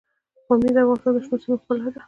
پامیر 0.47 0.71
د 0.75 0.77
افغانستان 0.81 1.11
د 1.13 1.17
شنو 1.29 1.41
سیمو 1.41 1.59
ښکلا 1.61 1.87
ده. 1.93 1.99